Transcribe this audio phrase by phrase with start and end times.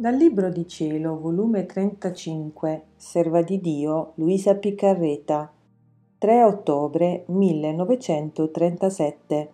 [0.00, 5.52] Dal Libro di Cielo, volume 35, Serva di Dio, Luisa Piccarreta,
[6.18, 9.50] 3 ottobre 1937.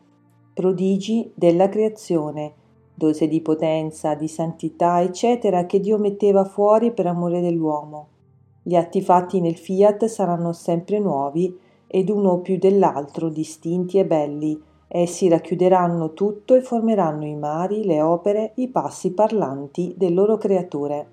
[0.52, 2.52] Prodigi della creazione,
[2.94, 8.08] dose di potenza, di santità, eccetera, che Dio metteva fuori per amore dell'uomo.
[8.62, 14.62] Gli atti fatti nel fiat saranno sempre nuovi ed uno più dell'altro distinti e belli,
[14.96, 21.08] Essi racchiuderanno tutto e formeranno i mari, le opere, i passi parlanti del loro creatore.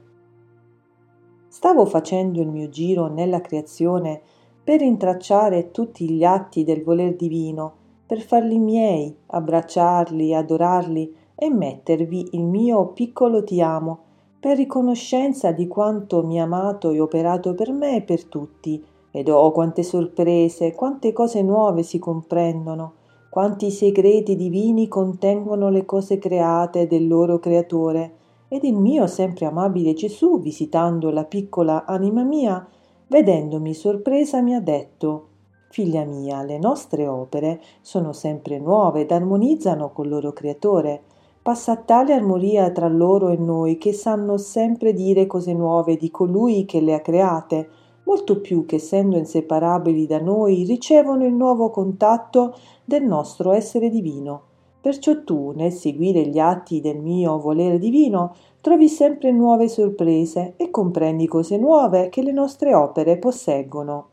[1.48, 4.22] Stavo facendo il mio giro nella creazione
[4.64, 7.74] per intracciare tutti gli atti del voler divino,
[8.06, 13.98] per farli miei, abbracciarli, adorarli e mettervi il mio piccolo ti amo,
[14.40, 18.86] per riconoscenza di quanto mi ha amato e operato per me e per tutti.
[19.10, 23.00] Ed oh quante sorprese, quante cose nuove si comprendono
[23.32, 28.16] quanti segreti divini contengono le cose create del loro creatore.
[28.50, 32.68] Ed il mio sempre amabile Gesù, visitando la piccola anima mia,
[33.08, 35.28] vedendomi sorpresa, mi ha detto
[35.70, 41.04] Figlia mia, le nostre opere sono sempre nuove ed armonizzano col loro creatore.
[41.42, 46.66] Passa tale armonia tra loro e noi che sanno sempre dire cose nuove di colui
[46.66, 47.70] che le ha create,
[48.04, 54.44] molto più che essendo inseparabili da noi ricevono il nuovo contatto del nostro essere divino.
[54.82, 60.72] Perciò tu, nel seguire gli atti del mio volere divino, trovi sempre nuove sorprese e
[60.72, 64.08] comprendi cose nuove che le nostre opere posseggono.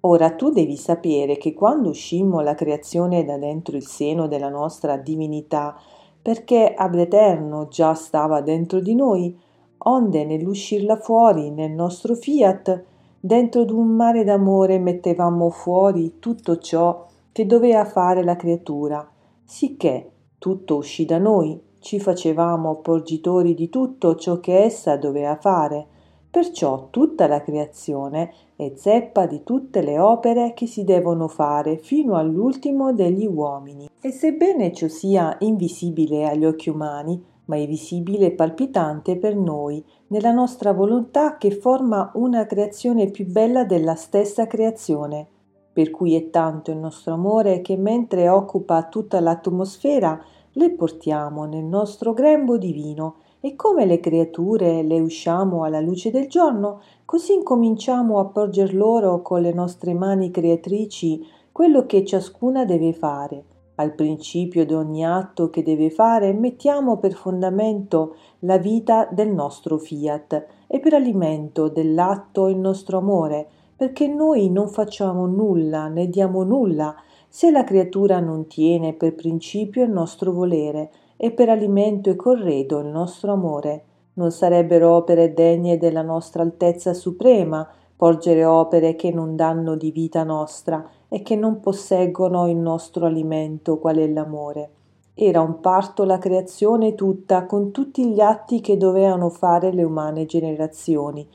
[0.00, 4.96] Ora tu devi sapere che quando uscimmo la creazione da dentro il seno della nostra
[4.96, 5.76] divinità,
[6.22, 9.36] perché ab eterno già stava dentro di noi,
[9.78, 12.84] onde nell'uscirla fuori nel nostro fiat,
[13.20, 19.06] dentro d'un mare d'amore mettevamo fuori tutto ciò che dovea fare la creatura,
[19.44, 25.86] sicché tutto uscì da noi, ci facevamo porgitori di tutto ciò che essa doveva fare,
[26.30, 32.16] perciò tutta la creazione è zeppa di tutte le opere che si devono fare fino
[32.16, 33.88] all'ultimo degli uomini.
[34.00, 39.84] E sebbene ciò sia invisibile agli occhi umani, ma è visibile e palpitante per noi,
[40.08, 45.26] nella nostra volontà che forma una creazione più bella della stessa creazione,
[45.72, 50.20] per cui è tanto il nostro amore che mentre occupa tutta l'atmosfera
[50.52, 56.28] le portiamo nel nostro grembo divino e come le creature le usciamo alla luce del
[56.28, 62.92] giorno, così incominciamo a porger loro con le nostre mani creatrici quello che ciascuna deve
[62.92, 63.44] fare.
[63.78, 69.76] Al principio di ogni atto che deve fare mettiamo per fondamento la vita del nostro
[69.76, 76.42] fiat e per alimento dell'atto il nostro amore, perché noi non facciamo nulla né diamo
[76.42, 76.94] nulla
[77.28, 82.78] se la creatura non tiene per principio il nostro volere e per alimento e corredo
[82.80, 83.84] il nostro amore.
[84.14, 90.22] Non sarebbero opere degne della nostra altezza suprema porgere opere che non danno di vita
[90.22, 94.70] nostra e che non posseggono il nostro alimento qual è l'amore.
[95.14, 100.26] Era un parto la creazione tutta con tutti gli atti che dovevano fare le umane
[100.26, 101.26] generazioni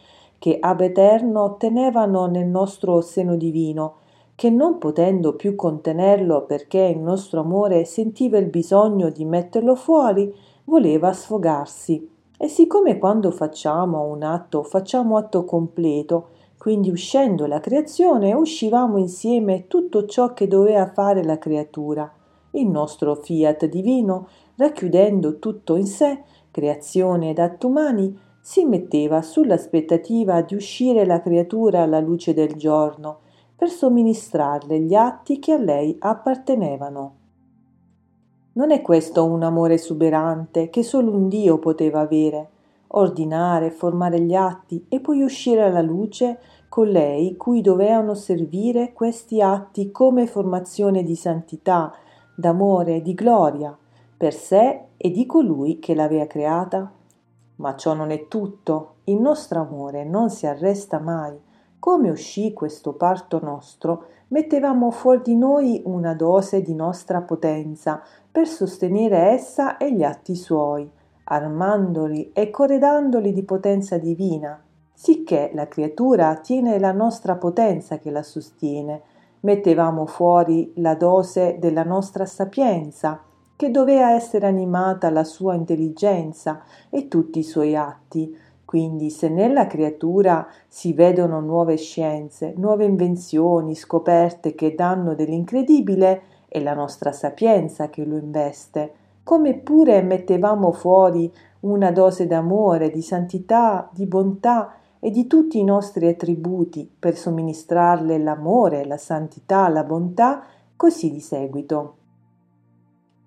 [0.41, 3.97] che ab eterno tenevano nel nostro seno divino,
[4.33, 10.33] che non potendo più contenerlo perché il nostro amore sentiva il bisogno di metterlo fuori,
[10.63, 12.09] voleva sfogarsi.
[12.35, 16.29] E siccome quando facciamo un atto facciamo atto completo,
[16.61, 22.07] quindi uscendo la creazione uscivamo insieme tutto ciò che doveva fare la creatura,
[22.51, 24.27] il nostro fiat divino,
[24.57, 26.21] racchiudendo tutto in sé,
[26.51, 33.21] creazione ed atti umani, si metteva sull'aspettativa di uscire la creatura alla luce del giorno
[33.55, 37.15] per somministrarle gli atti che a lei appartenevano.
[38.53, 42.49] Non è questo un amore esuberante che solo un Dio poteva avere,
[42.93, 46.39] ordinare, formare gli atti e poi uscire alla luce
[46.71, 51.93] con lei cui dovevano servire questi atti come formazione di santità,
[52.33, 53.77] d'amore, di gloria,
[54.15, 56.89] per sé e di colui che l'aveva creata?
[57.57, 61.37] Ma ciò non è tutto, il nostro amore non si arresta mai.
[61.77, 68.01] Come uscì questo parto nostro, mettevamo fuori di noi una dose di nostra potenza
[68.31, 70.89] per sostenere essa e gli atti suoi,
[71.25, 74.57] armandoli e corredandoli di potenza divina,
[75.01, 79.01] sicché la creatura tiene la nostra potenza che la sostiene.
[79.39, 83.19] Mettevamo fuori la dose della nostra sapienza,
[83.55, 86.61] che doveva essere animata la sua intelligenza
[86.91, 88.37] e tutti i suoi atti.
[88.63, 96.59] Quindi se nella creatura si vedono nuove scienze, nuove invenzioni, scoperte che danno dell'incredibile, è
[96.59, 98.93] la nostra sapienza che lo investe.
[99.23, 101.31] come pure mettevamo fuori
[101.61, 108.19] una dose d'amore, di santità, di bontà e di tutti i nostri attributi per somministrarle
[108.19, 110.43] l'amore, la santità, la bontà,
[110.77, 111.95] così di seguito.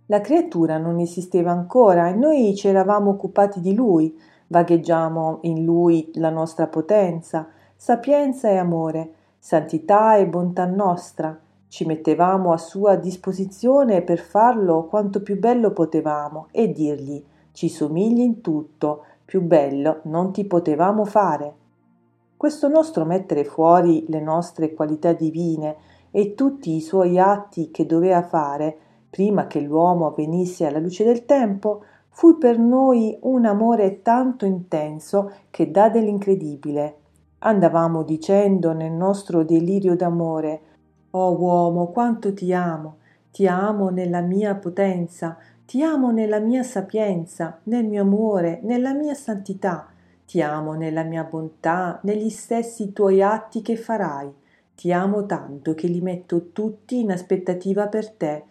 [0.06, 4.17] La creatura non esisteva ancora e noi ci eravamo occupati di lui,
[4.47, 11.37] vagheggiamo in lui la nostra potenza, sapienza e amore, santità e bontà nostra,
[11.67, 18.21] ci mettevamo a sua disposizione per farlo quanto più bello potevamo e dirgli ci somigli
[18.21, 21.63] in tutto, più bello non ti potevamo fare.
[22.44, 25.76] Questo nostro mettere fuori le nostre qualità divine
[26.11, 28.76] e tutti i suoi atti che doveva fare
[29.08, 35.32] prima che l'uomo venisse alla luce del tempo, fu per noi un amore tanto intenso
[35.49, 36.96] che dà dell'incredibile.
[37.38, 40.61] Andavamo dicendo nel nostro delirio d'amore
[41.12, 42.97] Oh uomo, quanto ti amo,
[43.32, 49.14] ti amo nella mia potenza, ti amo nella mia sapienza, nel mio amore, nella mia
[49.14, 49.88] santità,
[50.35, 54.29] ti amo nella mia bontà, negli stessi tuoi atti che farai.
[54.75, 58.43] Ti amo tanto che li metto tutti in aspettativa per te.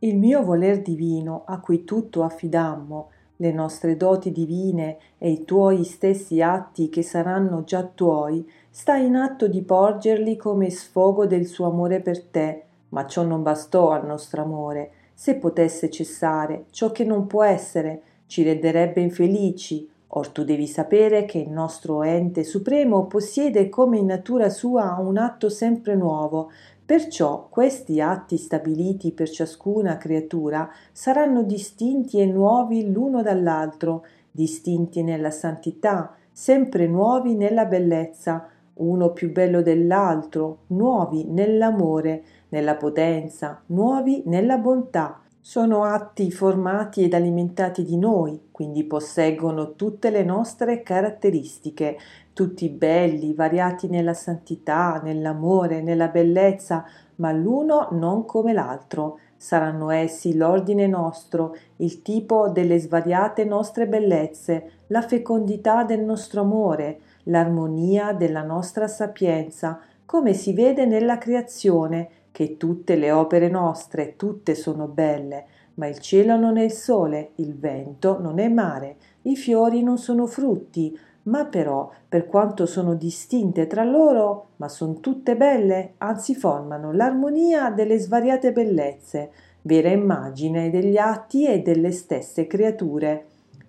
[0.00, 5.84] Il mio voler divino, a cui tutto affidammo, le nostre doti divine e i tuoi
[5.84, 11.68] stessi atti che saranno già tuoi, sta in atto di porgerli come sfogo del suo
[11.68, 14.90] amore per te, ma ciò non bastò al nostro amore.
[15.14, 19.90] Se potesse cessare ciò che non può essere, ci renderebbe infelici.
[20.16, 25.16] Or tu devi sapere che il nostro ente supremo possiede come in natura sua un
[25.16, 26.50] atto sempre nuovo,
[26.86, 35.30] Perciò questi atti stabiliti per ciascuna creatura saranno distinti e nuovi l'uno dall'altro, distinti nella
[35.30, 44.58] santità, sempre nuovi nella bellezza, uno più bello dell'altro, nuovi nell'amore, nella potenza, nuovi nella
[44.58, 45.23] bontà.
[45.46, 51.98] Sono atti formati ed alimentati di noi, quindi posseggono tutte le nostre caratteristiche,
[52.32, 56.86] tutti belli, variati nella santità, nell'amore, nella bellezza,
[57.16, 59.18] ma l'uno non come l'altro.
[59.36, 67.00] Saranno essi l'ordine nostro, il tipo delle svariate nostre bellezze, la fecondità del nostro amore,
[67.24, 74.56] l'armonia della nostra sapienza, come si vede nella creazione, che tutte le opere nostre, tutte
[74.56, 79.36] sono belle, ma il cielo non è il sole, il vento non è mare, i
[79.36, 85.36] fiori non sono frutti, ma però, per quanto sono distinte tra loro, ma son tutte
[85.36, 89.30] belle, anzi formano l'armonia delle svariate bellezze,
[89.62, 93.26] vera immagine degli atti e delle stesse creature.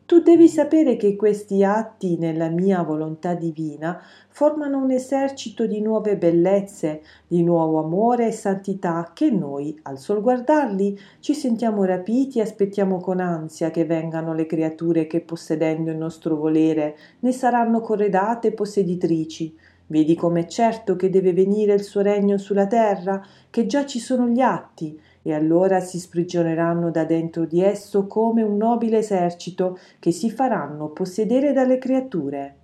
[0.08, 4.00] Tu devi sapere che questi atti nella mia volontà divina
[4.30, 10.22] formano un esercito di nuove bellezze, di nuovo amore e santità che noi, al sol
[10.22, 15.98] guardarli, ci sentiamo rapiti e aspettiamo con ansia che vengano le creature che, possedendo il
[15.98, 19.58] nostro volere, ne saranno corredate posseditrici.
[19.88, 24.28] Vedi com'è certo che deve venire il suo regno sulla terra, che già ci sono
[24.28, 30.12] gli atti, e allora si sprigioneranno da dentro di esso come un nobile esercito che
[30.12, 32.58] si faranno possedere dalle creature.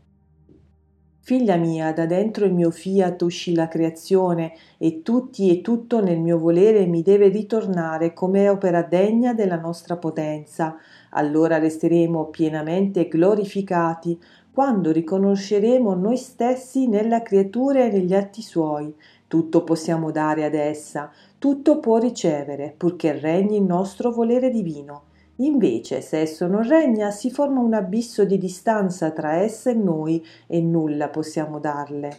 [1.23, 6.19] Figlia mia, da dentro il mio fiat uscì la creazione e tutti e tutto nel
[6.19, 10.77] mio volere mi deve ritornare come opera degna della nostra potenza.
[11.11, 14.19] Allora resteremo pienamente glorificati
[14.51, 18.93] quando riconosceremo noi stessi nella creatura e negli atti suoi.
[19.31, 21.09] Tutto possiamo dare ad essa,
[21.39, 25.03] tutto può ricevere, purché regni il nostro volere divino.
[25.37, 30.21] Invece, se esso non regna, si forma un abisso di distanza tra essa e noi
[30.47, 32.09] e nulla possiamo darle.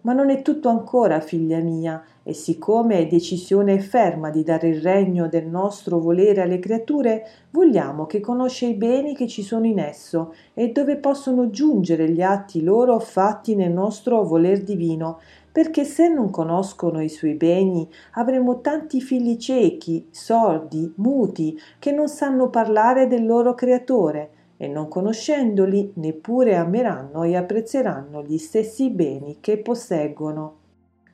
[0.00, 4.80] Ma non è tutto ancora, figlia mia, e siccome è decisione ferma di dare il
[4.80, 9.78] regno del nostro volere alle creature, vogliamo che conosce i beni che ci sono in
[9.78, 15.20] esso e dove possono giungere gli atti loro fatti nel nostro voler divino,
[15.52, 22.08] perché se non conoscono i suoi beni avremo tanti figli ciechi, sordi, muti, che non
[22.08, 29.38] sanno parlare del loro creatore e non conoscendoli neppure ameranno e apprezzeranno gli stessi beni
[29.40, 30.56] che posseggono.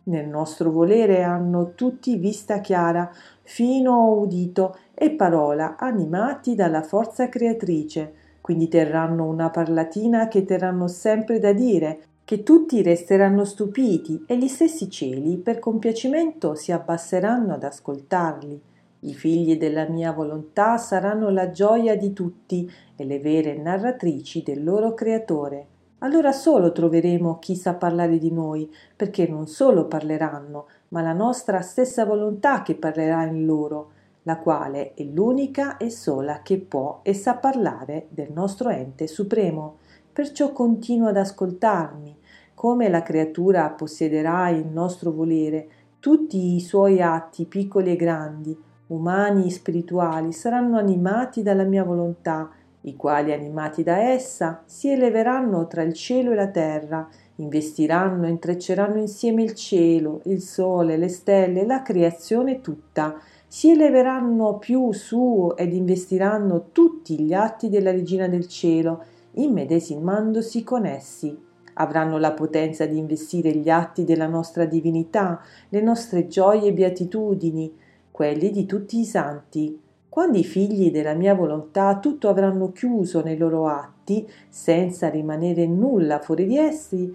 [0.04, 3.10] Nel nostro volere hanno tutti vista chiara,
[3.42, 11.38] fino udito e parola animati dalla forza creatrice, quindi terranno una parlatina che terranno sempre
[11.38, 17.64] da dire, che tutti resteranno stupiti e gli stessi cieli per compiacimento si abbasseranno ad
[17.64, 18.62] ascoltarli.
[19.00, 24.64] I figli della mia volontà saranno la gioia di tutti e le vere narratrici del
[24.64, 25.66] loro creatore.
[25.98, 31.60] Allora solo troveremo chi sa parlare di noi, perché non solo parleranno, ma la nostra
[31.60, 33.90] stessa volontà che parlerà in loro.
[34.24, 39.78] la quale è l'unica e sola che può e sa parlare del nostro ente supremo.
[40.14, 42.16] Perciò continua ad ascoltarmi,
[42.54, 45.66] come la creatura possederà il nostro volere,
[45.98, 48.56] tutti i suoi atti, piccoli e grandi,
[48.88, 52.48] umani e spirituali, saranno animati dalla mia volontà,
[52.82, 59.00] i quali, animati da essa, si eleveranno tra il cielo e la terra, investiranno, intrecceranno
[59.00, 63.18] insieme il cielo, il sole, le stelle, la creazione tutta,
[63.48, 70.86] si eleveranno più su ed investiranno tutti gli atti della regina del cielo, immedesimandosi con
[70.86, 71.36] essi.
[71.74, 77.76] Avranno la potenza di investire gli atti della nostra divinità, le nostre gioie e beatitudini,
[78.10, 79.80] quelli di tutti i santi.
[80.08, 86.20] Quando i figli della mia volontà tutto avranno chiuso nei loro atti, senza rimanere nulla
[86.20, 87.12] fuori di essi,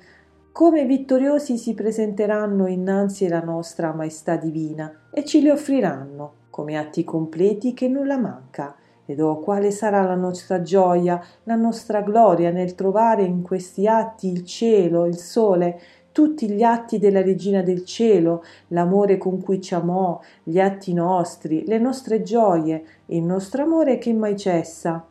[0.51, 7.05] come vittoriosi si presenteranno innanzi alla nostra maestà divina e ci li offriranno come atti
[7.05, 8.75] completi che nulla manca.
[9.09, 14.27] Ed oh, quale sarà la nostra gioia, la nostra gloria nel trovare in questi atti
[14.27, 19.73] il cielo, il sole, tutti gli atti della Regina del Cielo, l'amore con cui ci
[19.73, 25.03] amò, gli atti nostri, le nostre gioie, il nostro amore che mai cessa.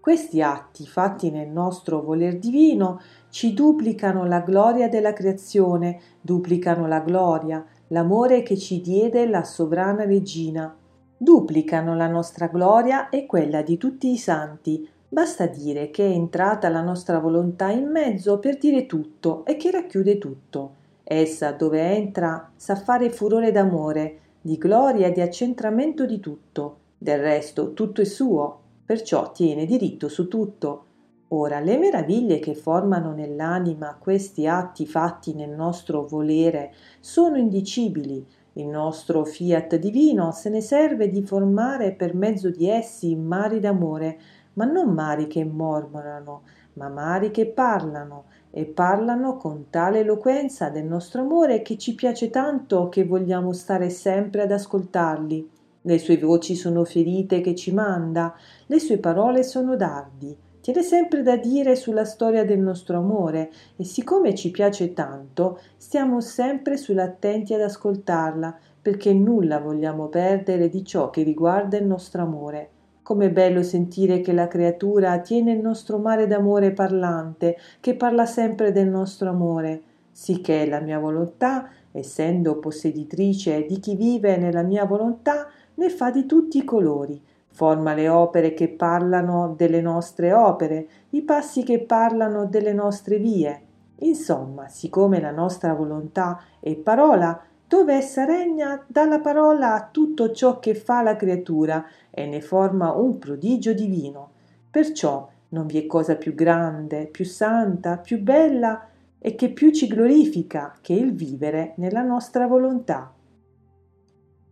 [0.00, 6.98] Questi atti, fatti nel nostro voler divino, ci duplicano la gloria della creazione, duplicano la
[6.98, 10.76] gloria, l'amore che ci diede la sovrana regina.
[11.16, 16.68] Duplicano la nostra gloria e quella di tutti i santi, Basta dire che è entrata
[16.68, 20.74] la nostra volontà in mezzo per dire tutto e che racchiude tutto.
[21.04, 26.78] Essa, dove entra, sa fare furore d'amore, di gloria e di accentramento di tutto.
[26.98, 30.84] Del resto, tutto è suo, perciò tiene diritto su tutto.
[31.28, 38.26] Ora, le meraviglie che formano nell'anima questi atti fatti nel nostro volere sono indicibili.
[38.58, 44.18] Il nostro fiat divino se ne serve di formare per mezzo di essi mari d'amore,
[44.54, 46.40] ma non mari che mormorano,
[46.74, 52.30] ma mari che parlano, e parlano con tale eloquenza del nostro amore che ci piace
[52.30, 55.50] tanto che vogliamo stare sempre ad ascoltarli.
[55.82, 58.34] Le sue voci sono ferite che ci manda,
[58.68, 60.34] le sue parole sono dardi.
[60.66, 66.20] Tiene sempre da dire sulla storia del nostro amore e siccome ci piace tanto, stiamo
[66.20, 72.70] sempre sull'attenti ad ascoltarla, perché nulla vogliamo perdere di ciò che riguarda il nostro amore.
[73.04, 78.72] Com'è bello sentire che la creatura tiene il nostro mare d'amore parlante, che parla sempre
[78.72, 85.48] del nostro amore, sicché la mia volontà, essendo posseditrice di chi vive nella mia volontà,
[85.74, 87.22] ne fa di tutti i colori,
[87.56, 93.60] forma le opere che parlano delle nostre opere, i passi che parlano delle nostre vie.
[94.00, 100.58] Insomma, siccome la nostra volontà è parola, dove essa regna dalla parola a tutto ciò
[100.58, 104.32] che fa la creatura e ne forma un prodigio divino.
[104.70, 108.86] Perciò non vi è cosa più grande, più santa, più bella
[109.18, 113.15] e che più ci glorifica che il vivere nella nostra volontà.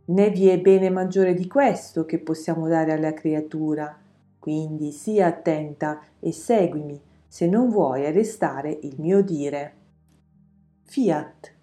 [0.07, 3.99] Né vi è bene maggiore di questo che possiamo dare alla creatura.
[4.39, 9.75] Quindi sia attenta e seguimi se non vuoi arrestare il mio dire.
[10.83, 11.54] Fiat